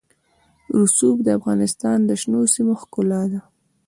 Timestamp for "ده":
3.31-3.39